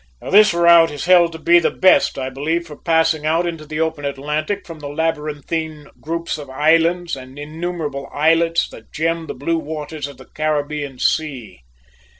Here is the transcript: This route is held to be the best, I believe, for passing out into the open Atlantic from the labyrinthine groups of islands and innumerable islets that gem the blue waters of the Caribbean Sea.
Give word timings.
This 0.31 0.51
route 0.51 0.89
is 0.89 1.05
held 1.05 1.31
to 1.33 1.37
be 1.37 1.59
the 1.59 1.69
best, 1.69 2.17
I 2.17 2.31
believe, 2.31 2.65
for 2.65 2.75
passing 2.75 3.23
out 3.23 3.45
into 3.45 3.67
the 3.67 3.79
open 3.79 4.03
Atlantic 4.03 4.65
from 4.65 4.79
the 4.79 4.87
labyrinthine 4.89 5.89
groups 6.01 6.39
of 6.39 6.49
islands 6.49 7.15
and 7.15 7.37
innumerable 7.37 8.09
islets 8.11 8.67
that 8.69 8.91
gem 8.91 9.27
the 9.27 9.35
blue 9.35 9.59
waters 9.59 10.07
of 10.07 10.17
the 10.17 10.25
Caribbean 10.25 10.97
Sea. 10.97 11.59